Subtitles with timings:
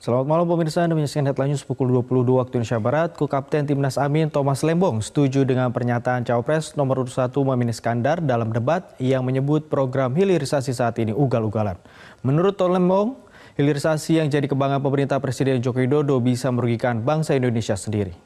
[0.00, 3.12] Selamat malam pemirsa, Anda menyaksikan headline news pukul 22 waktu Indonesia Barat.
[3.20, 8.48] Kapten Timnas Amin Thomas Lembong setuju dengan pernyataan Cawapres nomor urut 1 Muhammad Iskandar dalam
[8.48, 11.76] debat yang menyebut program hilirisasi saat ini ugal-ugalan.
[12.24, 13.20] Menurut Tom Lembong,
[13.60, 18.16] hilirisasi yang jadi kebanggaan pemerintah Presiden Joko Widodo bisa merugikan bangsa Indonesia sendiri.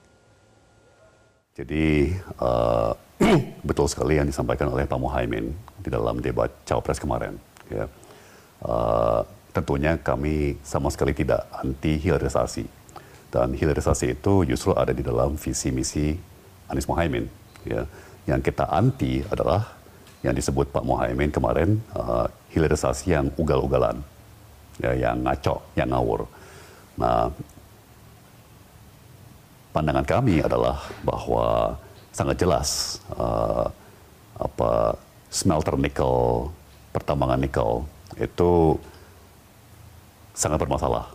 [1.59, 2.95] Jadi uh,
[3.67, 5.51] betul sekali yang disampaikan oleh Pak Muhaimin
[5.83, 7.35] di dalam debat Cawapres kemarin.
[7.67, 7.91] Ya.
[8.63, 12.67] Uh, tentunya kami sama sekali tidak anti hilirisasi.
[13.31, 16.19] Dan hilirisasi itu justru ada di dalam visi misi
[16.67, 17.31] Anies Mohaimin.
[17.63, 17.87] Ya.
[18.27, 19.79] Yang kita anti adalah
[20.27, 24.01] yang disebut Pak Mohaimin kemarin uh, hilirisasi yang ugal-ugalan,
[24.81, 26.25] ya, yang ngaco, yang ngawur.
[26.97, 27.29] Nah,
[29.75, 31.77] pandangan kami adalah bahwa
[32.15, 33.67] sangat jelas uh,
[34.39, 34.97] apa
[35.29, 36.49] smelter nikel,
[36.95, 37.85] pertambangan nikel
[38.17, 38.79] itu
[40.35, 41.07] sangat bermasalah.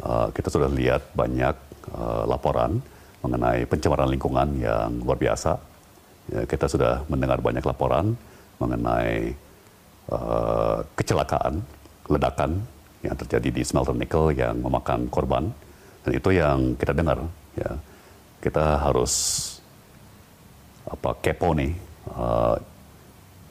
[0.00, 1.56] Uh, kita sudah lihat banyak
[1.96, 2.80] uh, laporan
[3.24, 5.56] mengenai pencemaran lingkungan yang luar biasa.
[6.30, 8.14] Ya, kita sudah mendengar banyak laporan
[8.60, 9.34] mengenai
[10.12, 11.64] uh, kecelakaan,
[12.06, 12.60] ledakan
[13.00, 15.48] yang terjadi di smelter nikel yang memakan korban.
[16.04, 17.24] Dan itu yang kita dengar.
[17.56, 17.76] Ya.
[18.40, 19.12] Kita harus
[20.88, 21.72] apa kepo nih.
[22.08, 22.56] Uh,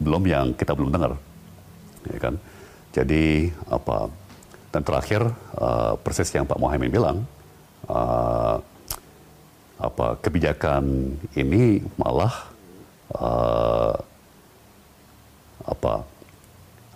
[0.02, 1.14] belum yang kita belum dengar.
[2.10, 2.36] Ya kan?
[2.90, 4.10] Jadi apa
[4.70, 5.22] dan terakhir,
[5.58, 7.26] uh, persis yang Pak Mohaimin bilang,
[7.90, 8.62] uh,
[9.80, 12.34] apa kebijakan ini malah
[13.16, 13.96] uh,
[15.64, 15.94] apa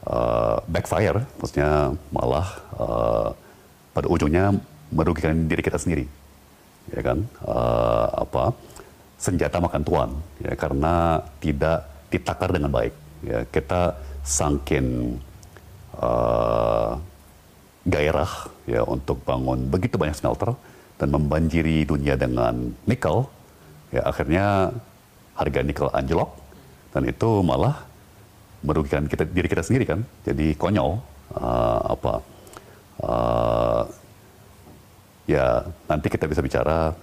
[0.04, 3.30] uh, backfire, maksudnya malah uh,
[3.96, 4.52] pada ujungnya
[4.92, 6.06] merugikan diri kita sendiri,
[6.92, 7.24] ya kan?
[7.46, 8.52] Uh, apa
[9.18, 10.10] senjata makan tuan,
[10.44, 12.94] ya karena tidak ditakar dengan baik.
[13.24, 13.96] Ya kita
[14.28, 15.16] sangkin
[15.96, 16.33] uh,
[17.94, 18.32] gairah
[18.66, 20.58] ya untuk bangun begitu banyak smelter
[20.98, 23.28] dan membanjiri dunia dengan nikel,
[23.92, 24.72] ya akhirnya
[25.34, 26.32] harga nikel anjlok
[26.94, 27.76] dan itu malah
[28.64, 30.00] merugikan kita diri kita sendiri kan.
[30.24, 31.02] Jadi konyol
[31.36, 32.14] uh, apa
[33.04, 33.84] uh,
[35.26, 36.94] ya nanti kita bisa bicara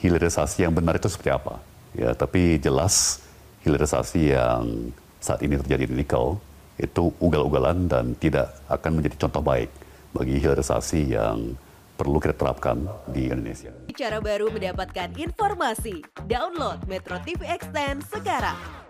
[0.00, 1.60] hilirisasi yang benar itu seperti apa.
[1.90, 3.18] Ya, tapi jelas
[3.66, 6.38] hilirisasi yang saat ini terjadi di nikel
[6.80, 9.68] itu ugal-ugalan dan tidak akan menjadi contoh baik
[10.10, 11.54] bagi hilirisasi yang
[12.00, 13.70] perlu kita terapkan di Indonesia.
[13.92, 16.00] Cara baru mendapatkan informasi.
[16.24, 18.89] Download Metro TV Extend sekarang.